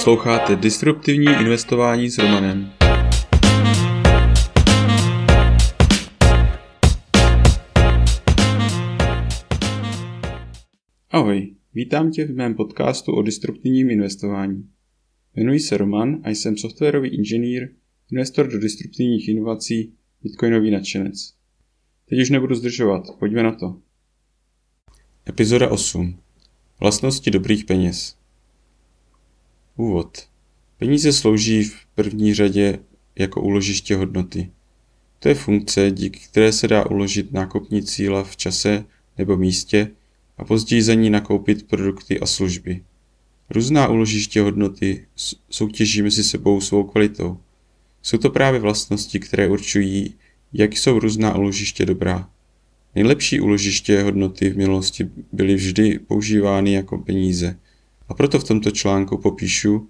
Posloucháte 0.00 0.56
Disruptivní 0.56 1.26
investování 1.26 2.10
s 2.10 2.18
Romanem. 2.18 2.72
Ahoj, 11.10 11.54
vítám 11.74 12.10
tě 12.10 12.24
v 12.24 12.34
mém 12.34 12.54
podcastu 12.54 13.12
o 13.12 13.22
disruptivním 13.22 13.90
investování. 13.90 14.68
Jmenuji 15.36 15.60
se 15.60 15.76
Roman 15.76 16.20
a 16.24 16.30
jsem 16.30 16.56
softwarový 16.56 17.08
inženýr, 17.08 17.68
investor 18.12 18.48
do 18.48 18.58
disruptivních 18.58 19.28
inovací, 19.28 19.92
bitcoinový 20.22 20.70
nadšenec. 20.70 21.34
Teď 22.08 22.20
už 22.20 22.30
nebudu 22.30 22.54
zdržovat, 22.54 23.02
pojďme 23.18 23.42
na 23.42 23.52
to. 23.52 23.76
Epizoda 25.28 25.70
8. 25.70 26.18
Vlastnosti 26.80 27.30
dobrých 27.30 27.64
peněz. 27.64 28.19
Úvod. 29.80 30.18
Peníze 30.78 31.12
slouží 31.12 31.64
v 31.64 31.74
první 31.94 32.34
řadě 32.34 32.78
jako 33.18 33.40
úložiště 33.40 33.96
hodnoty. 33.96 34.50
To 35.18 35.28
je 35.28 35.34
funkce, 35.34 35.90
díky 35.90 36.20
které 36.20 36.52
se 36.52 36.68
dá 36.68 36.86
uložit 36.86 37.32
nákupní 37.32 37.82
cíla 37.82 38.24
v 38.24 38.36
čase 38.36 38.84
nebo 39.18 39.36
místě 39.36 39.90
a 40.38 40.44
později 40.44 40.82
za 40.82 40.94
ní 40.94 41.10
nakoupit 41.10 41.68
produkty 41.68 42.20
a 42.20 42.26
služby. 42.26 42.82
Různá 43.50 43.88
úložiště 43.88 44.40
hodnoty 44.40 45.06
soutěží 45.50 46.02
mezi 46.02 46.24
sebou 46.24 46.60
svou 46.60 46.84
kvalitou. 46.84 47.38
Jsou 48.02 48.18
to 48.18 48.30
právě 48.30 48.60
vlastnosti, 48.60 49.20
které 49.20 49.48
určují, 49.48 50.14
jak 50.52 50.76
jsou 50.76 50.98
různá 50.98 51.36
úložiště 51.36 51.86
dobrá. 51.86 52.30
Nejlepší 52.94 53.40
úložiště 53.40 54.02
hodnoty 54.02 54.50
v 54.50 54.56
minulosti 54.56 55.10
byly 55.32 55.54
vždy 55.54 55.98
používány 55.98 56.72
jako 56.72 56.98
peníze– 56.98 57.58
a 58.10 58.14
proto 58.14 58.38
v 58.38 58.44
tomto 58.44 58.70
článku 58.70 59.18
popíšu 59.18 59.88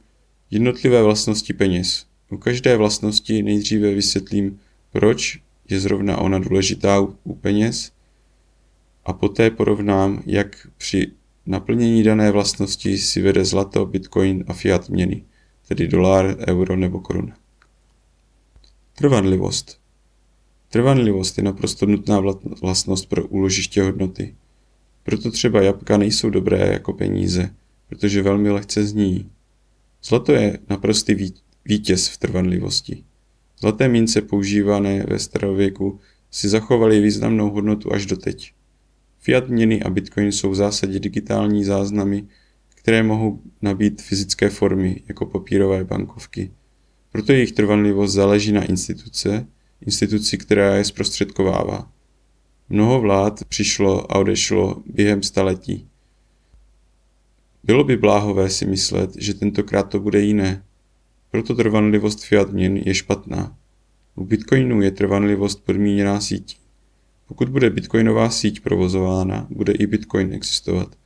jednotlivé 0.51 1.03
vlastnosti 1.03 1.53
peněz. 1.53 2.07
U 2.31 2.37
každé 2.37 2.77
vlastnosti 2.77 3.43
nejdříve 3.43 3.95
vysvětlím, 3.95 4.61
proč 4.93 5.41
je 5.69 5.81
zrovna 5.81 6.19
ona 6.19 6.39
důležitá 6.39 7.01
u 7.25 7.35
peněz 7.35 7.93
a 9.05 9.13
poté 9.13 9.51
porovnám, 9.51 10.23
jak 10.27 10.67
při 10.77 11.13
naplnění 11.47 12.03
dané 12.03 12.31
vlastnosti 12.31 12.99
si 12.99 13.23
vede 13.23 13.45
zlato, 13.45 13.87
bitcoin 13.87 14.45
a 14.49 14.53
fiat 14.53 14.89
měny, 14.89 15.25
tedy 15.69 15.89
dolar, 15.89 16.37
euro 16.49 16.77
nebo 16.77 17.01
koruna. 17.01 17.37
Trvanlivost. 18.95 19.81
Trvanlivost 20.69 21.39
je 21.39 21.45
naprosto 21.45 21.87
nutná 21.87 22.23
vlastnost 22.61 23.09
pro 23.09 23.27
úložiště 23.27 23.83
hodnoty. 23.83 24.35
Proto 25.03 25.31
třeba 25.31 25.63
jabka 25.63 25.97
nejsou 25.97 26.31
dobré 26.31 26.73
jako 26.73 26.93
peníze, 26.93 27.51
protože 27.91 28.23
velmi 28.23 28.51
lehce 28.51 28.85
zní. 28.85 29.31
Zlato 30.05 30.33
je 30.33 30.59
naprostý 30.69 31.33
vítěz 31.65 32.09
v 32.09 32.17
trvanlivosti. 32.17 33.05
Zlaté 33.61 33.89
mince 33.89 34.23
používané 34.23 35.07
ve 35.09 35.19
starověku 35.19 36.01
si 36.31 36.49
zachovaly 36.49 37.01
významnou 37.01 37.51
hodnotu 37.51 37.93
až 37.93 38.07
doteď. 38.07 38.53
Fiat 39.19 39.49
měny 39.49 39.83
a 39.83 39.91
Bitcoin 39.91 40.33
jsou 40.33 40.51
v 40.51 40.55
zásadě 40.55 41.01
digitální 41.01 41.65
záznamy, 41.65 42.25
které 42.69 43.03
mohou 43.03 43.43
nabít 43.63 44.03
fyzické 44.03 44.51
formy, 44.51 45.03
jako 45.09 45.27
papírové 45.27 45.85
bankovky. 45.85 46.51
Proto 47.13 47.33
jejich 47.33 47.53
trvanlivost 47.53 48.15
záleží 48.15 48.53
na 48.53 48.65
instituce, 48.65 49.47
instituci, 49.81 50.39
která 50.39 50.77
je 50.77 50.85
zprostředkovává. 50.85 51.93
Mnoho 52.69 53.01
vlád 53.01 53.45
přišlo 53.45 54.13
a 54.13 54.19
odešlo 54.19 54.83
během 54.87 55.23
staletí. 55.23 55.90
Bylo 57.65 57.85
by 57.85 57.97
bláhové 57.97 58.51
si 58.51 58.67
myslet, 58.67 59.11
že 59.17 59.35
tentokrát 59.35 59.83
to 59.83 60.01
bude 60.01 60.21
jiné. 60.21 60.65
Proto 61.31 61.55
trvanlivost 61.55 62.25
fiat 62.25 62.53
měn 62.53 62.77
je 62.77 62.95
špatná. 62.95 63.57
U 64.15 64.25
Bitcoinu 64.25 64.83
je 64.83 64.91
trvanlivost 64.91 65.65
podmíněná 65.65 66.21
sítí. 66.21 66.57
Pokud 67.31 67.49
bude 67.49 67.71
bitcoinová 67.71 68.31
síť 68.31 68.61
provozována, 68.61 69.47
bude 69.51 69.73
i 69.73 69.87
Bitcoin 69.87 70.33
existovat. 70.33 70.97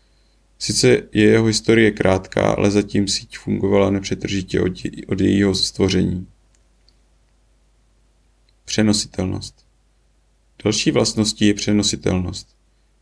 Sice 0.58 0.88
je 1.12 1.24
jeho 1.24 1.46
historie 1.46 1.90
krátká, 1.90 2.50
ale 2.50 2.70
zatím 2.70 3.08
síť 3.08 3.38
fungovala 3.38 3.90
nepřetržitě 3.90 4.60
od, 4.60 4.72
od 5.08 5.20
jejího 5.20 5.54
stvoření. 5.54 6.26
Přenositelnost. 8.64 9.66
Další 10.64 10.90
vlastností 10.90 11.46
je 11.46 11.54
přenositelnost. 11.54 12.48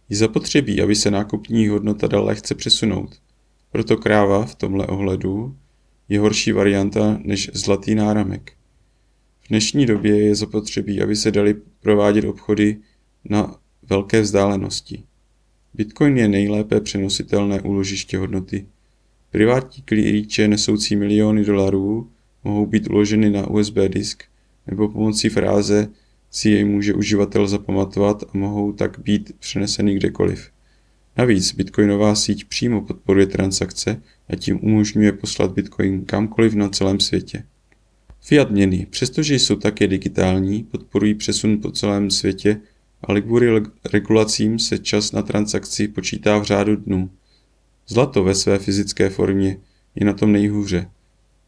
Je 0.08 0.16
zapotřebí, 0.16 0.82
aby 0.82 0.96
se 0.96 1.10
nákupní 1.10 1.68
hodnota 1.68 2.06
dala 2.06 2.24
lehce 2.24 2.54
přesunout. 2.54 3.20
Proto 3.72 3.96
kráva 3.96 4.46
v 4.46 4.54
tomhle 4.54 4.86
ohledu 4.86 5.56
je 6.08 6.20
horší 6.20 6.52
varianta 6.52 7.20
než 7.24 7.50
zlatý 7.54 7.94
náramek. 7.94 8.52
V 9.40 9.48
dnešní 9.48 9.86
době 9.86 10.18
je 10.18 10.34
zapotřebí, 10.34 11.02
aby 11.02 11.16
se 11.16 11.30
dali 11.30 11.54
provádět 11.80 12.24
obchody 12.24 12.76
na 13.24 13.56
velké 13.82 14.20
vzdálenosti. 14.20 15.02
Bitcoin 15.74 16.18
je 16.18 16.28
nejlépe 16.28 16.80
přenositelné 16.80 17.60
úložiště 17.60 18.18
hodnoty. 18.18 18.66
Privátní 19.30 19.82
klíče 19.82 20.48
nesoucí 20.48 20.96
miliony 20.96 21.44
dolarů 21.44 22.10
mohou 22.44 22.66
být 22.66 22.90
uloženy 22.90 23.30
na 23.30 23.46
USB 23.46 23.76
disk 23.88 24.24
nebo 24.66 24.88
pomocí 24.88 25.28
fráze 25.28 25.88
si 26.30 26.50
jej 26.50 26.64
může 26.64 26.94
uživatel 26.94 27.48
zapamatovat 27.48 28.22
a 28.22 28.38
mohou 28.38 28.72
tak 28.72 28.98
být 28.98 29.32
přeneseny 29.38 29.94
kdekoliv. 29.94 30.50
Navíc 31.16 31.54
bitcoinová 31.54 32.14
síť 32.14 32.44
přímo 32.44 32.80
podporuje 32.80 33.26
transakce 33.26 34.02
a 34.28 34.36
tím 34.36 34.58
umožňuje 34.62 35.12
poslat 35.12 35.52
bitcoin 35.52 36.04
kamkoliv 36.04 36.54
na 36.54 36.68
celém 36.68 37.00
světě. 37.00 37.44
Fiat 38.20 38.50
měny, 38.50 38.86
přestože 38.90 39.34
jsou 39.34 39.56
také 39.56 39.86
digitální, 39.86 40.62
podporují 40.62 41.14
přesun 41.14 41.60
po 41.60 41.70
celém 41.70 42.10
světě, 42.10 42.60
ale 43.02 43.20
kvůli 43.20 43.62
regulacím 43.92 44.58
se 44.58 44.78
čas 44.78 45.12
na 45.12 45.22
transakci 45.22 45.88
počítá 45.88 46.38
v 46.38 46.44
řádu 46.44 46.76
dnů. 46.76 47.10
Zlato 47.88 48.24
ve 48.24 48.34
své 48.34 48.58
fyzické 48.58 49.10
formě 49.10 49.56
je 49.94 50.06
na 50.06 50.12
tom 50.12 50.32
nejhůře. 50.32 50.90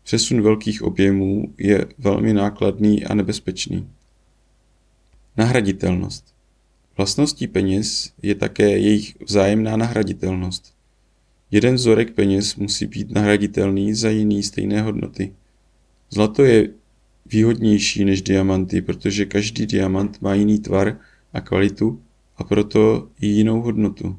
Přesun 0.02 0.42
velkých 0.42 0.82
objemů 0.82 1.54
je 1.58 1.86
velmi 1.98 2.32
nákladný 2.32 3.04
a 3.04 3.14
nebezpečný. 3.14 3.88
Nahraditelnost. 5.36 6.33
Vlastností 6.96 7.46
peněz 7.46 8.12
je 8.22 8.34
také 8.34 8.70
jejich 8.70 9.16
vzájemná 9.20 9.76
nahraditelnost. 9.76 10.74
Jeden 11.50 11.74
vzorek 11.74 12.10
peněz 12.10 12.56
musí 12.56 12.86
být 12.86 13.10
nahraditelný 13.10 13.94
za 13.94 14.10
jiný 14.10 14.42
stejné 14.42 14.82
hodnoty. 14.82 15.32
Zlato 16.10 16.44
je 16.44 16.68
výhodnější 17.26 18.04
než 18.04 18.22
diamanty, 18.22 18.82
protože 18.82 19.26
každý 19.26 19.66
diamant 19.66 20.22
má 20.22 20.34
jiný 20.34 20.58
tvar 20.58 20.98
a 21.32 21.40
kvalitu 21.40 22.02
a 22.36 22.44
proto 22.44 23.08
i 23.20 23.26
jinou 23.26 23.60
hodnotu. 23.60 24.18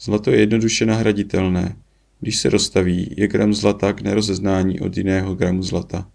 Zlato 0.00 0.30
je 0.30 0.40
jednoduše 0.40 0.86
nahraditelné. 0.86 1.76
Když 2.20 2.36
se 2.36 2.50
rozstaví, 2.50 3.14
je 3.16 3.28
gram 3.28 3.54
zlata 3.54 3.92
k 3.92 4.00
nerozeznání 4.00 4.80
od 4.80 4.96
jiného 4.96 5.34
gramu 5.34 5.62
zlata. 5.62 6.10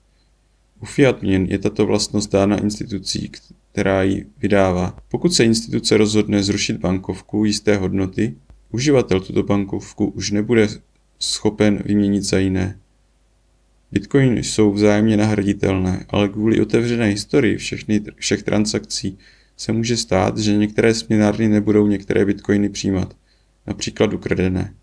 U 0.81 0.85
fiat 0.85 1.21
měn 1.21 1.45
je 1.45 1.59
tato 1.59 1.85
vlastnost 1.85 2.31
dána 2.31 2.57
institucí, 2.57 3.31
která 3.75 4.03
ji 4.03 4.25
vydává. 4.37 4.97
Pokud 5.09 5.33
se 5.33 5.45
instituce 5.45 5.97
rozhodne 5.97 6.43
zrušit 6.43 6.77
bankovku 6.77 7.45
jisté 7.45 7.77
hodnoty, 7.77 8.35
uživatel 8.71 9.19
tuto 9.19 9.43
bankovku 9.43 10.05
už 10.05 10.31
nebude 10.31 10.67
schopen 11.19 11.83
vyměnit 11.85 12.23
za 12.23 12.37
jiné. 12.37 12.79
Bitcoiny 13.91 14.43
jsou 14.43 14.71
vzájemně 14.71 15.17
nahraditelné, 15.17 16.05
ale 16.09 16.29
kvůli 16.29 16.61
otevřené 16.61 17.05
historii 17.05 17.57
všechny, 17.57 18.01
všech 18.15 18.43
transakcí 18.43 19.17
se 19.57 19.71
může 19.71 19.97
stát, 19.97 20.37
že 20.37 20.57
některé 20.57 20.93
směnárny 20.93 21.47
nebudou 21.47 21.87
některé 21.87 22.25
bitcoiny 22.25 22.69
přijímat, 22.69 23.15
například 23.67 24.13
ukradené. 24.13 24.73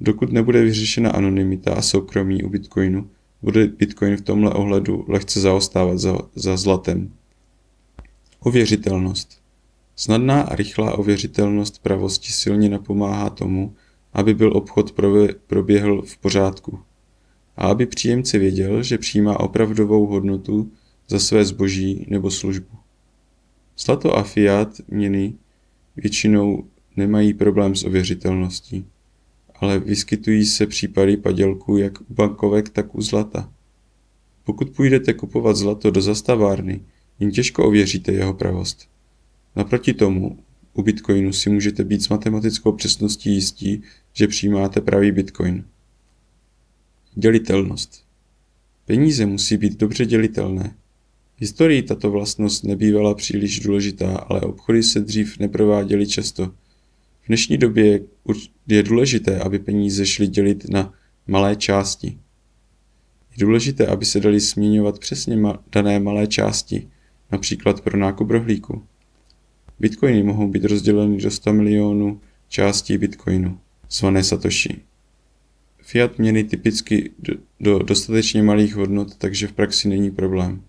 Dokud 0.00 0.32
nebude 0.32 0.62
vyřešena 0.62 1.10
anonymita 1.10 1.74
a 1.74 1.82
soukromí 1.82 2.42
u 2.42 2.48
bitcoinu, 2.48 3.10
bude 3.42 3.66
bitcoin 3.66 4.16
v 4.16 4.22
tomhle 4.22 4.50
ohledu 4.50 5.04
lehce 5.08 5.40
zaostávat 5.40 5.98
za, 5.98 6.18
za 6.34 6.56
zlatem. 6.56 7.12
Ověřitelnost. 8.40 9.42
Snadná 9.96 10.42
a 10.42 10.54
rychlá 10.54 10.98
ověřitelnost 10.98 11.82
pravosti 11.82 12.32
silně 12.32 12.68
napomáhá 12.68 13.30
tomu, 13.30 13.74
aby 14.12 14.34
byl 14.34 14.56
obchod 14.56 14.94
proběhl 15.46 16.02
v 16.02 16.18
pořádku 16.18 16.78
a 17.56 17.66
aby 17.66 17.86
příjemce 17.86 18.38
věděl, 18.38 18.82
že 18.82 18.98
přijímá 18.98 19.40
opravdovou 19.40 20.06
hodnotu 20.06 20.72
za 21.08 21.18
své 21.18 21.44
zboží 21.44 22.06
nebo 22.08 22.30
službu. 22.30 22.76
Zlato 23.78 24.16
a 24.16 24.22
fiat 24.22 24.68
měny 24.88 25.34
většinou 25.96 26.64
nemají 26.96 27.34
problém 27.34 27.76
s 27.76 27.84
ověřitelností, 27.84 28.86
ale 29.54 29.78
vyskytují 29.78 30.46
se 30.46 30.66
případy 30.66 31.16
padělků 31.16 31.76
jak 31.76 32.00
u 32.00 32.14
bankovek, 32.14 32.68
tak 32.68 32.94
u 32.94 33.02
zlata. 33.02 33.52
Pokud 34.44 34.70
půjdete 34.70 35.12
kupovat 35.14 35.56
zlato 35.56 35.90
do 35.90 36.02
zastavárny, 36.02 36.80
jen 37.20 37.30
těžko 37.30 37.66
ověříte 37.66 38.12
jeho 38.12 38.34
pravost. 38.34 38.88
Naproti 39.56 39.94
tomu, 39.94 40.38
u 40.74 40.82
Bitcoinu 40.82 41.32
si 41.32 41.50
můžete 41.50 41.84
být 41.84 42.02
s 42.02 42.08
matematickou 42.08 42.72
přesností 42.72 43.34
jistí, 43.34 43.82
že 44.12 44.28
přijímáte 44.28 44.80
pravý 44.80 45.12
Bitcoin. 45.12 45.64
Dělitelnost. 47.14 48.04
Peníze 48.86 49.26
musí 49.26 49.56
být 49.56 49.78
dobře 49.78 50.06
dělitelné. 50.06 50.74
V 51.36 51.40
historii 51.40 51.82
tato 51.82 52.10
vlastnost 52.10 52.64
nebývala 52.64 53.14
příliš 53.14 53.60
důležitá, 53.60 54.16
ale 54.16 54.40
obchody 54.40 54.82
se 54.82 55.00
dřív 55.00 55.38
neprováděly 55.38 56.06
často. 56.06 56.46
V 57.22 57.26
dnešní 57.28 57.58
době 57.58 58.00
je 58.68 58.82
důležité, 58.82 59.38
aby 59.38 59.58
peníze 59.58 60.06
šly 60.06 60.26
dělit 60.26 60.68
na 60.68 60.94
malé 61.26 61.56
části. 61.56 62.18
Je 63.30 63.46
důležité, 63.46 63.86
aby 63.86 64.04
se 64.04 64.20
dali 64.20 64.40
směňovat 64.40 64.98
přesně 64.98 65.36
dané 65.72 66.00
malé 66.00 66.26
části, 66.26 66.88
například 67.32 67.80
pro 67.80 67.98
nákup 67.98 68.30
rohlíku. 68.30 68.82
Bitcoiny 69.80 70.22
mohou 70.22 70.48
být 70.48 70.64
rozděleny 70.64 71.16
do 71.16 71.30
100 71.30 71.52
milionů 71.52 72.20
částí 72.48 72.98
bitcoinu, 72.98 73.60
zvané 73.90 74.24
Satoshi. 74.24 74.80
Fiat 75.82 76.18
měny 76.18 76.44
typicky 76.44 77.10
do, 77.18 77.34
do 77.60 77.78
dostatečně 77.78 78.42
malých 78.42 78.74
hodnot, 78.74 79.16
takže 79.16 79.46
v 79.46 79.52
praxi 79.52 79.88
není 79.88 80.10
problém. 80.10 80.62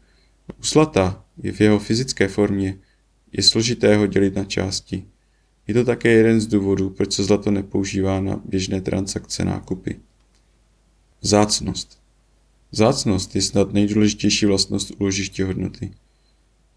U 0.59 0.63
zlata 0.63 1.25
je 1.43 1.51
v 1.51 1.61
jeho 1.61 1.79
fyzické 1.79 2.27
formě 2.27 2.77
je 3.31 3.43
složité 3.43 3.95
ho 3.95 4.07
dělit 4.07 4.35
na 4.35 4.43
části. 4.43 5.03
Je 5.67 5.73
to 5.73 5.85
také 5.85 6.09
jeden 6.09 6.41
z 6.41 6.47
důvodů, 6.47 6.89
proč 6.89 7.13
se 7.13 7.23
zlato 7.23 7.51
nepoužívá 7.51 8.21
na 8.21 8.41
běžné 8.45 8.81
transakce 8.81 9.45
nákupy. 9.45 9.99
Zácnost. 11.21 11.99
Zácnost 12.71 13.35
je 13.35 13.41
snad 13.41 13.73
nejdůležitější 13.73 14.45
vlastnost 14.45 14.91
úložiště 14.99 15.45
hodnoty. 15.45 15.91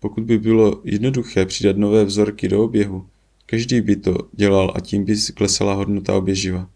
Pokud 0.02 0.24
by 0.24 0.38
bylo 0.38 0.80
jednoduché 0.84 1.46
přidat 1.46 1.76
nové 1.76 2.04
vzorky 2.04 2.48
do 2.48 2.64
oběhu, 2.64 3.06
každý 3.46 3.80
by 3.80 3.96
to 3.96 4.18
dělal 4.32 4.72
a 4.74 4.80
tím 4.80 5.04
by 5.04 5.16
klesala 5.34 5.74
hodnota 5.74 6.14
oběživa. 6.14 6.70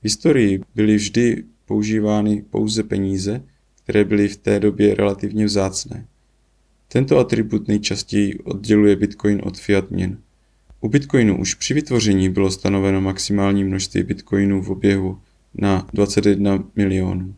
V 0.00 0.04
historii 0.04 0.60
byly 0.74 0.96
vždy 0.96 1.44
používány 1.66 2.44
pouze 2.50 2.82
peníze, 2.82 3.42
které 3.82 4.04
byly 4.04 4.28
v 4.28 4.36
té 4.36 4.60
době 4.60 4.94
relativně 4.94 5.44
vzácné. 5.44 6.06
Tento 6.88 7.18
atribut 7.18 7.68
nejčastěji 7.68 8.38
odděluje 8.38 8.96
Bitcoin 8.96 9.40
od 9.44 9.58
fiat 9.58 9.90
měn. 9.90 10.18
U 10.80 10.88
Bitcoinu 10.88 11.40
už 11.40 11.54
při 11.54 11.74
vytvoření 11.74 12.28
bylo 12.28 12.50
stanoveno 12.50 13.00
maximální 13.00 13.64
množství 13.64 14.02
Bitcoinů 14.02 14.62
v 14.62 14.70
oběhu 14.70 15.18
na 15.54 15.88
21 15.92 16.64
milionů. 16.76 17.34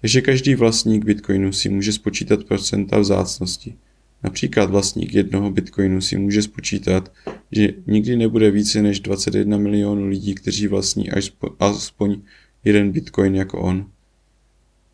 Takže 0.00 0.20
každý 0.20 0.54
vlastník 0.54 1.04
Bitcoinu 1.04 1.52
si 1.52 1.68
může 1.68 1.92
spočítat 1.92 2.44
procenta 2.44 2.98
vzácnosti. 2.98 3.74
Například 4.22 4.70
vlastník 4.70 5.14
jednoho 5.14 5.50
Bitcoinu 5.50 6.00
si 6.00 6.18
může 6.18 6.42
spočítat, 6.42 7.12
že 7.52 7.68
nikdy 7.86 8.16
nebude 8.16 8.50
více 8.50 8.82
než 8.82 9.00
21 9.00 9.58
milionů 9.58 10.06
lidí, 10.06 10.34
kteří 10.34 10.66
vlastní 10.66 11.10
až 11.10 11.32
aspoň 11.58 12.20
jeden 12.64 12.92
Bitcoin 12.92 13.34
jako 13.34 13.60
on. 13.60 13.90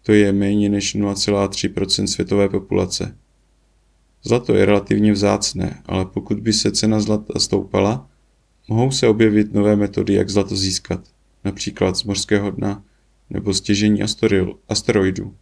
To 0.02 0.12
je 0.12 0.32
méně 0.32 0.68
než 0.68 0.96
0,3% 0.96 2.04
světové 2.04 2.48
populace. 2.48 3.16
Zlato 4.22 4.54
je 4.54 4.64
relativně 4.64 5.12
vzácné, 5.12 5.82
ale 5.86 6.04
pokud 6.04 6.40
by 6.40 6.52
se 6.52 6.72
cena 6.72 7.00
zlata 7.00 7.40
stoupala, 7.40 8.10
mohou 8.68 8.90
se 8.90 9.08
objevit 9.08 9.54
nové 9.54 9.76
metody, 9.76 10.14
jak 10.14 10.30
zlato 10.30 10.56
získat, 10.56 11.00
například 11.44 11.96
z 11.96 12.04
mořského 12.04 12.50
dna 12.50 12.84
nebo 13.30 13.54
stěžení 13.54 14.00
asteroidů. 14.68 15.34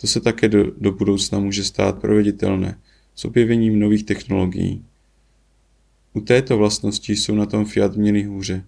To 0.00 0.06
se 0.06 0.20
také 0.20 0.48
do, 0.48 0.70
do 0.70 0.92
budoucna 0.92 1.38
může 1.38 1.64
stát 1.64 2.00
proveditelné 2.00 2.78
s 3.14 3.24
objevením 3.24 3.78
nových 3.78 4.04
technologií. 4.04 4.84
U 6.12 6.20
této 6.20 6.58
vlastnosti 6.58 7.16
jsou 7.16 7.34
na 7.34 7.46
tom 7.46 7.64
fiat 7.64 7.96
měny 7.96 8.22
hůře. 8.22 8.64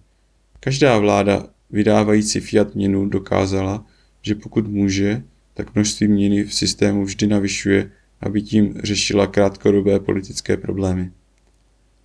Každá 0.59 0.97
vláda 0.97 1.47
vydávající 1.69 2.39
fiat 2.39 2.75
měnu 2.75 3.09
dokázala, 3.09 3.85
že 4.21 4.35
pokud 4.35 4.67
může, 4.67 5.23
tak 5.53 5.75
množství 5.75 6.07
měny 6.07 6.43
v 6.43 6.53
systému 6.53 7.05
vždy 7.05 7.27
navyšuje 7.27 7.91
aby 8.21 8.41
tím 8.41 8.73
řešila 8.83 9.27
krátkodobé 9.27 9.99
politické 9.99 10.57
problémy. 10.57 11.11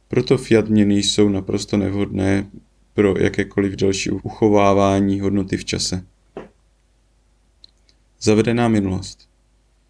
Proto 0.08 0.38
fiat 0.38 0.68
měny 0.68 0.98
jsou 1.02 1.28
naprosto 1.28 1.76
nevhodné 1.76 2.50
pro 2.94 3.18
jakékoliv 3.18 3.76
další 3.76 4.10
uchovávání 4.10 5.20
hodnoty 5.20 5.56
v 5.56 5.64
čase. 5.64 6.04
Zavedená 8.24 8.68
minulost. 8.68 9.28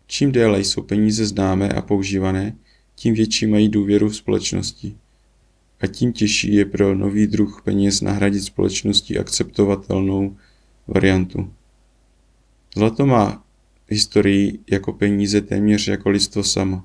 Čím 0.07 0.33
déle 0.33 0.61
jsou 0.61 0.83
peníze 0.83 1.27
známé 1.27 1.69
a 1.69 1.83
používané, 1.83 2.57
tím 2.95 3.15
větší 3.15 3.47
mají 3.47 3.69
důvěru 3.69 4.09
v 4.09 4.17
společnosti. 4.17 4.97
A 5.81 5.87
tím 5.87 6.13
těžší 6.13 6.55
je 6.55 6.65
pro 6.65 6.95
nový 6.95 7.27
druh 7.27 7.63
peněz 7.65 8.01
nahradit 8.01 8.41
společnosti 8.41 9.19
akceptovatelnou 9.19 10.37
variantu. 10.87 11.53
Zlato 12.77 13.07
má 13.07 13.45
historii 13.89 14.59
jako 14.71 14.93
peníze 14.93 15.41
téměř 15.41 15.89
jako 15.89 16.11
lidstvo 16.11 16.45
samo. 16.45 16.83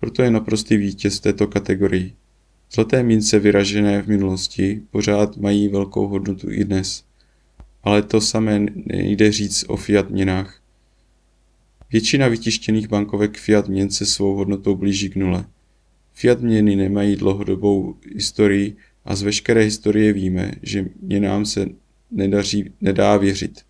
Proto 0.00 0.22
je 0.22 0.30
naprostý 0.30 0.76
vítěz 0.76 1.20
této 1.20 1.46
kategorii. 1.46 2.12
Zlaté 2.72 3.02
mince 3.02 3.38
vyražené 3.38 4.02
v 4.02 4.06
minulosti 4.06 4.82
pořád 4.90 5.36
mají 5.36 5.68
velkou 5.68 6.08
hodnotu 6.08 6.50
i 6.50 6.64
dnes. 6.64 7.04
Ale 7.82 8.02
to 8.02 8.20
samé 8.20 8.66
nejde 8.86 9.32
říct 9.32 9.64
o 9.68 9.76
fiat 9.76 10.10
měnách. 10.10 10.59
Většina 11.92 12.28
vytištěných 12.28 12.88
bankovek 12.88 13.38
fiat 13.38 13.68
měn 13.68 13.90
se 13.90 14.06
svou 14.06 14.34
hodnotou 14.34 14.74
blíží 14.74 15.10
k 15.10 15.16
nule. 15.16 15.44
Fiat 16.12 16.40
měny 16.40 16.76
nemají 16.76 17.16
dlouhodobou 17.16 17.96
historii 18.14 18.76
a 19.04 19.16
z 19.16 19.22
veškeré 19.22 19.62
historie 19.62 20.12
víme, 20.12 20.52
že 20.62 20.86
měnám 21.02 21.46
se 21.46 21.66
nedaří, 22.10 22.72
nedá 22.80 23.16
věřit. 23.16 23.60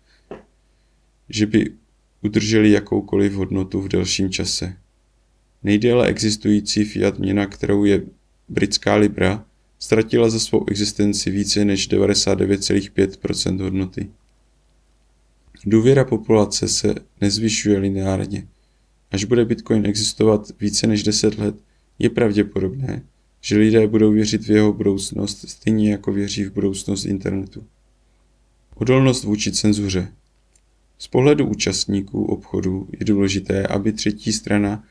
Že 1.29 1.45
by 1.45 1.73
udrželi 2.21 2.71
jakoukoliv 2.71 3.33
hodnotu 3.33 3.81
v 3.81 3.87
delším 3.87 4.29
čase. 4.29 4.77
Nejdéle 5.63 6.07
existující 6.07 6.83
fiat 6.83 7.19
měna, 7.19 7.45
kterou 7.45 7.85
je 7.85 8.01
britská 8.49 8.95
libra, 8.95 9.45
ztratila 9.79 10.29
za 10.29 10.39
svou 10.39 10.65
existenci 10.67 11.31
více 11.31 11.65
než 11.65 11.89
99,5% 11.89 13.61
hodnoty. 13.61 14.09
Důvěra 15.65 16.05
populace 16.05 16.67
se 16.67 16.95
nezvyšuje 17.21 17.77
lineárně. 17.77 18.47
Až 19.11 19.23
bude 19.23 19.45
Bitcoin 19.45 19.85
existovat 19.85 20.51
více 20.59 20.87
než 20.87 21.03
10 21.03 21.37
let, 21.37 21.55
je 21.99 22.09
pravděpodobné, 22.09 23.03
že 23.41 23.57
lidé 23.57 23.87
budou 23.87 24.11
věřit 24.11 24.43
v 24.43 24.51
jeho 24.51 24.73
budoucnost 24.73 25.49
stejně 25.49 25.91
jako 25.91 26.11
věří 26.11 26.43
v 26.43 26.53
budoucnost 26.53 27.05
internetu. 27.05 27.63
Odolnost 28.75 29.23
vůči 29.23 29.51
cenzuře 29.51 30.11
z 31.01 31.07
pohledu 31.07 31.47
účastníků 31.47 32.25
obchodu 32.25 32.87
je 32.99 33.05
důležité, 33.05 33.67
aby 33.67 33.93
třetí 33.93 34.33
strana, 34.33 34.83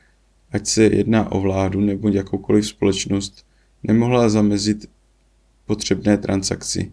ať 0.51 0.67
se 0.67 0.83
jedná 0.83 1.31
o 1.31 1.41
vládu 1.41 1.79
nebo 1.79 2.09
jakoukoliv 2.09 2.67
společnost, 2.67 3.45
nemohla 3.83 4.29
zamezit 4.29 4.89
potřebné 5.65 6.17
transakci. 6.17 6.91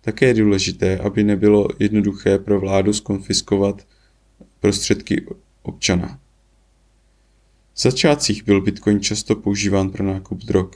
Také 0.00 0.26
je 0.26 0.34
důležité, 0.34 0.98
aby 0.98 1.24
nebylo 1.24 1.68
jednoduché 1.78 2.38
pro 2.38 2.60
vládu 2.60 2.92
skonfiskovat 2.92 3.86
prostředky 4.60 5.26
občana. 5.62 6.18
V 7.74 7.80
začátcích 7.80 8.44
byl 8.44 8.60
Bitcoin 8.60 9.00
často 9.00 9.36
používán 9.36 9.90
pro 9.90 10.04
nákup 10.04 10.38
drog. 10.38 10.70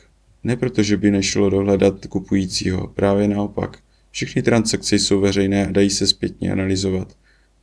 Ne 0.45 0.57
proto, 0.57 0.83
že 0.83 0.97
by 0.97 1.11
nešlo 1.11 1.51
dohledat 1.51 2.07
kupujícího, 2.07 2.87
právě 2.87 3.29
naopak. 3.29 3.79
Všechny 4.11 4.43
transakce 4.43 4.97
jsou 4.97 5.21
veřejné 5.21 5.67
a 5.67 5.73
dají 5.73 5.91
se 5.91 6.07
zpětně 6.07 6.53
analyzovat 6.53 7.17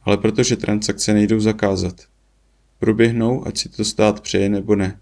ale 0.04 0.18
protože 0.18 0.56
transakce 0.56 1.14
nejdou 1.14 1.40
zakázat. 1.40 2.02
Proběhnou, 2.80 3.48
ať 3.48 3.58
si 3.58 3.70
to 3.70 3.86
stát 3.86 4.22
přeje 4.22 4.50
nebo 4.50 4.76
ne. 4.76 5.00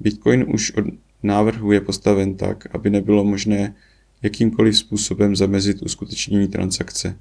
Bitcoin 0.00 0.44
už 0.54 0.70
od 0.70 0.84
návrhu 1.22 1.72
je 1.72 1.80
postaven 1.80 2.36
tak, 2.36 2.74
aby 2.74 2.90
nebylo 2.90 3.24
možné 3.24 3.74
jakýmkoliv 4.22 4.78
způsobem 4.78 5.36
zamezit 5.36 5.82
uskutečnění 5.82 6.48
transakce. 6.48 7.18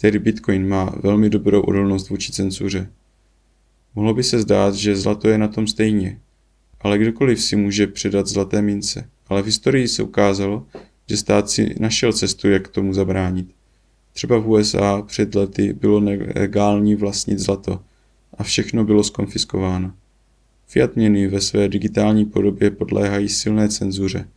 Tedy 0.00 0.18
Bitcoin 0.18 0.68
má 0.68 0.94
velmi 1.02 1.30
dobrou 1.30 1.60
odolnost 1.60 2.08
vůči 2.08 2.32
cenzuře. 2.32 2.90
Mohlo 3.94 4.14
by 4.14 4.22
se 4.22 4.38
zdát, 4.38 4.74
že 4.74 4.96
zlato 4.96 5.28
je 5.28 5.38
na 5.38 5.48
tom 5.48 5.66
stejně, 5.66 6.20
ale 6.80 6.98
kdokoliv 6.98 7.42
si 7.42 7.56
může 7.56 7.86
předat 7.86 8.26
zlaté 8.26 8.62
mince. 8.62 9.08
Ale 9.28 9.42
v 9.42 9.46
historii 9.46 9.88
se 9.88 10.02
ukázalo, 10.02 10.66
že 11.08 11.16
stát 11.16 11.50
si 11.50 11.74
našel 11.80 12.12
cestu, 12.12 12.48
jak 12.48 12.68
tomu 12.68 12.94
zabránit. 12.94 13.54
Třeba 14.12 14.38
v 14.38 14.48
USA 14.48 15.02
před 15.02 15.34
lety 15.34 15.72
bylo 15.72 16.00
nelegální 16.00 16.94
vlastnit 16.94 17.38
zlato 17.38 17.80
a 18.38 18.42
všechno 18.42 18.84
bylo 18.84 19.04
skonfiskováno. 19.04 19.92
Fiat 20.66 20.96
měny 20.96 21.26
ve 21.26 21.40
své 21.40 21.68
digitální 21.68 22.24
podobě 22.24 22.70
podléhají 22.70 23.28
silné 23.28 23.68
cenzuře. 23.68 24.28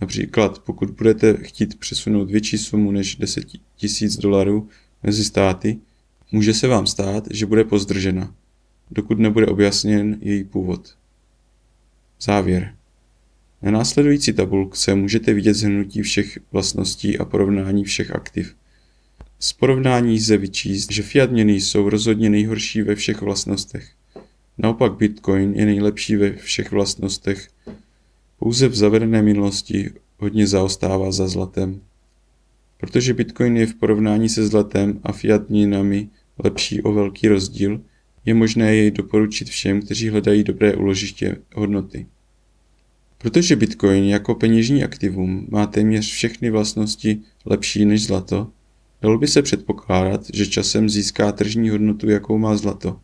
Například 0.00 0.58
pokud 0.58 0.90
budete 0.90 1.36
chtít 1.42 1.78
přesunout 1.78 2.30
větší 2.30 2.58
sumu 2.58 2.90
než 2.90 3.16
10 3.16 3.44
000 4.00 4.14
dolarů 4.20 4.68
mezi 5.02 5.24
státy, 5.24 5.78
může 6.32 6.54
se 6.54 6.68
vám 6.68 6.86
stát, 6.86 7.24
že 7.30 7.46
bude 7.46 7.64
pozdržena, 7.64 8.34
dokud 8.90 9.18
nebude 9.18 9.46
objasněn 9.46 10.18
její 10.20 10.44
původ. 10.44 10.96
Závěr. 12.20 12.74
Na 13.62 13.70
následující 13.70 14.32
tabulce 14.32 14.94
můžete 14.94 15.34
vidět 15.34 15.54
zhrnutí 15.54 16.02
všech 16.02 16.38
vlastností 16.52 17.18
a 17.18 17.24
porovnání 17.24 17.84
všech 17.84 18.10
aktiv– 18.10 18.56
Z 19.38 19.52
porovnání 19.52 20.14
lze 20.14 20.36
vyčíst, 20.36 20.92
že 20.92 21.02
fiat 21.02 21.30
měny 21.30 21.52
jsou 21.52 21.88
rozhodně 21.88 22.30
nejhorší 22.30 22.82
ve 22.82 22.94
všech 22.94 23.20
vlastnostech. 23.20 23.88
Naopak 24.58 24.92
Bitcoin 24.92 25.54
je 25.54 25.66
nejlepší 25.66 26.16
ve 26.16 26.32
všech 26.32 26.72
vlastnostech. 26.72 27.48
Pouze 28.38 28.68
v 28.68 28.74
zavedené 28.74 29.22
minulosti 29.22 29.90
hodně 30.18 30.46
zaostává 30.46 31.12
za 31.12 31.28
zlatem. 31.28 31.80
Protože 32.80 33.14
Bitcoin 33.14 33.56
je 33.56 33.66
v 33.66 33.74
porovnání 33.74 34.28
se 34.28 34.46
zlatem 34.46 35.00
a 35.02 35.12
fiat 35.12 35.50
měnami 35.50 36.08
lepší 36.44 36.82
o 36.82 36.92
velký 36.92 37.28
rozdíl, 37.28 37.80
je 38.24 38.34
možné 38.34 38.76
jej 38.76 38.90
doporučit 38.90 39.48
všem, 39.48 39.82
kteří 39.82 40.08
hledají 40.08 40.44
dobré 40.44 40.74
uložiště 40.74 41.36
hodnoty. 41.54 42.06
Protože 43.18 43.56
Bitcoin 43.56 44.04
jako 44.04 44.34
peněžní 44.34 44.84
aktivum 44.84 45.46
má 45.50 45.66
téměř 45.66 46.12
všechny 46.12 46.50
vlastnosti 46.50 47.20
lepší 47.44 47.84
než 47.84 48.06
zlato, 48.06 48.50
dalo 49.02 49.18
by 49.18 49.26
se 49.26 49.42
předpokládat, 49.42 50.20
že 50.34 50.46
časem 50.46 50.88
získá 50.88 51.32
tržní 51.32 51.70
hodnotu, 51.70 52.10
jakou 52.10 52.38
má 52.38 52.56
zlato. 52.56 53.00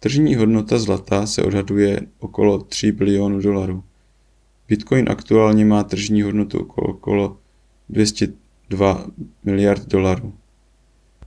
Tržní 0.00 0.34
hodnota 0.34 0.78
zlata 0.78 1.26
se 1.26 1.42
odhaduje 1.42 2.00
okolo 2.18 2.58
3 2.58 2.92
bilionů 2.92 3.40
dolarů. 3.40 3.84
Bitcoin 4.68 5.08
aktuálně 5.08 5.64
má 5.64 5.84
tržní 5.84 6.22
hodnotu 6.22 6.58
okolo 6.76 7.38
202 7.88 9.06
miliard 9.44 9.86
dolarů. 9.86 10.34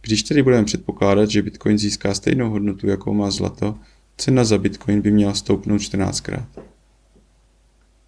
Když 0.02 0.24
tedy 0.24 0.44
budeme 0.44 0.66
předpokládat, 0.66 1.30
že 1.30 1.42
Bitcoin 1.42 1.78
získá 1.78 2.14
stejnou 2.14 2.50
hodnotu, 2.50 2.88
jakou 2.88 3.14
má 3.14 3.32
zlato, 3.32 3.76
cena 4.18 4.44
za 4.44 4.58
Bitcoin 4.58 5.02
by 5.02 5.12
měla 5.12 5.34
stoupnout 5.34 5.78
14krát. 5.78 6.46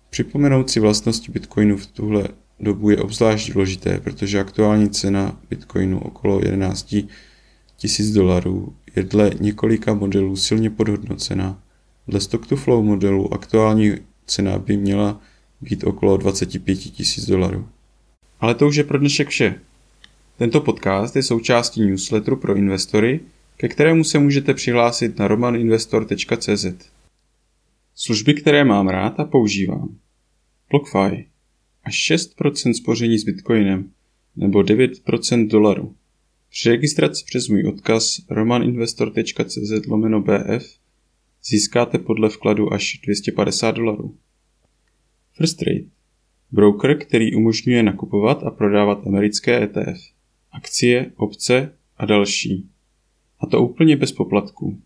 Připomenout 0.10 0.70
si 0.70 0.80
vlastnosti 0.80 1.32
Bitcoinu 1.32 1.78
v 1.78 1.88
tuhle 1.88 2.28
dobu 2.60 2.90
je 2.90 2.98
obzvlášť 2.98 3.52
důležité, 3.52 4.00
protože 4.00 4.40
aktuální 4.40 4.90
cena 4.90 5.40
Bitcoinu 5.50 6.00
okolo 6.00 6.40
11 6.44 6.92
000 6.92 8.14
dolarů 8.14 8.76
je 8.96 9.04
dle 9.04 9.32
několika 9.40 9.94
modelů 9.94 10.36
silně 10.36 10.70
podhodnocená. 10.70 11.64
Dle 12.08 12.20
Stock 12.20 12.48
to 12.48 12.56
Flow 12.56 12.84
modelu 12.84 13.34
aktuální 13.34 13.96
cena 14.26 14.60
by 14.60 14.78
měla 14.78 15.22
být 15.62 15.84
okolo 15.84 16.18
25 16.18 16.80
000 17.00 17.28
dolarů. 17.28 17.70
Ale 18.40 18.56
to 18.56 18.68
už 18.68 18.76
je 18.76 18.84
pro 18.84 19.00
dnešek 19.00 19.30
vše. 19.30 19.60
Tento 20.38 20.62
podcast 20.62 21.16
je 21.16 21.24
součástí 21.24 21.86
newsletteru 21.86 22.38
pro 22.38 22.56
investory, 22.56 23.20
ke 23.58 23.68
kterému 23.68 24.04
se 24.04 24.20
můžete 24.20 24.54
přihlásit 24.54 25.20
na 25.20 25.28
romaninvestor.cz. 25.28 26.66
Služby, 27.96 28.34
které 28.34 28.64
mám 28.64 28.88
rád 28.88 29.20
a 29.20 29.26
používám. 29.26 29.98
BlockFi. 30.70 31.28
Až 31.84 32.12
6% 32.12 32.74
spoření 32.74 33.18
s 33.18 33.24
Bitcoinem 33.24 33.90
nebo 34.36 34.60
9% 34.60 35.48
dolaru. 35.48 35.96
Při 36.50 36.70
registraci 36.70 37.24
přes 37.28 37.48
můj 37.48 37.68
odkaz 37.68 38.22
romaninvestor.cz 38.30 39.88
lomeno 39.88 40.22
BF 40.22 40.83
získáte 41.46 41.98
podle 41.98 42.30
vkladu 42.30 42.74
až 42.74 43.00
250 43.04 43.72
dolarů. 43.72 44.18
First 45.34 45.58
Trade. 45.58 45.86
Broker, 46.52 46.98
který 46.98 47.36
umožňuje 47.36 47.84
nakupovat 47.84 48.44
a 48.44 48.52
prodávat 48.52 49.08
americké 49.08 49.64
ETF, 49.64 50.02
akcie, 50.52 51.12
opce 51.16 51.74
a 51.98 52.06
další. 52.06 52.70
A 53.40 53.48
to 53.48 53.64
úplně 53.64 53.98
bez 53.98 54.12
poplatků. 54.12 54.82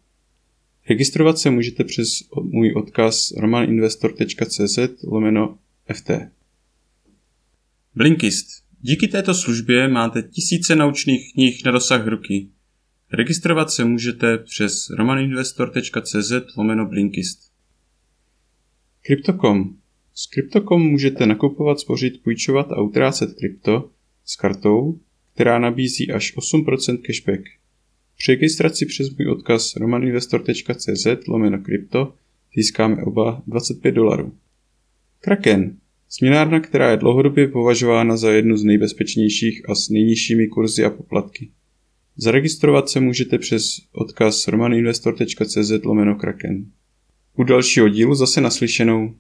Registrovat 0.90 1.38
se 1.40 1.50
můžete 1.50 1.84
přes 1.84 2.10
můj 2.42 2.74
odkaz 2.74 3.32
romaninvestor.cz 3.32 4.80
lomeno 5.04 5.58
FT. 5.94 6.12
Blinkist. 7.96 8.48
Díky 8.82 9.08
této 9.08 9.34
službě 9.34 9.88
máte 9.88 10.24
tisíce 10.24 10.76
naučných 10.76 11.34
knih 11.34 11.66
na 11.66 11.72
dosah 11.72 12.08
ruky. 12.08 12.48
Registrovat 13.14 13.72
se 13.72 13.86
můžete 13.86 14.38
přes 14.38 14.90
romaninvestor.cz 14.90 16.32
lomeno 16.58 16.86
Blinkist. 16.86 17.52
Crypto.com. 19.02 19.76
S 20.14 20.28
Crypto.com 20.28 20.82
můžete 20.82 21.26
nakupovat, 21.26 21.80
spořit, 21.80 22.24
půjčovat 22.24 22.72
a 22.72 22.82
utrácet 22.82 23.34
krypto 23.34 23.90
s 24.26 24.36
kartou, 24.36 25.00
která 25.34 25.60
nabízí 25.60 26.12
až 26.12 26.38
8% 26.38 27.02
cashback. 27.02 27.42
Při 28.18 28.32
registraci 28.32 28.86
přes 28.86 29.10
můj 29.18 29.30
odkaz 29.30 29.76
romaninvestor.cz 29.76 31.28
lomeno 31.28 31.58
krypto 31.58 32.14
získáme 32.56 33.04
oba 33.04 33.44
25 33.48 33.92
dolarů. 33.92 34.34
Kraken. 35.20 35.78
Směnárna, 36.10 36.60
která 36.60 36.92
je 36.92 36.98
dlouhodobě 36.98 37.48
považována 37.48 38.18
za 38.18 38.32
jednu 38.32 38.58
z 38.58 38.64
nejbezpečnějších 38.64 39.70
a 39.70 39.76
s 39.76 39.90
nejnižšími 39.90 40.48
kurzy 40.48 40.86
a 40.86 40.90
poplatky. 40.90 41.50
Zaregistrovat 42.18 42.90
se 42.90 43.00
můžete 43.00 43.38
přes 43.38 43.64
odkaz 43.92 44.48
romaninvestor.cz 44.48 45.72
lomeno 45.84 46.16
Kraken. 46.16 46.66
U 47.38 47.44
dalšího 47.44 47.90
dílu 47.90 48.16
zase 48.16 48.42
naslyšenou. 48.42 49.16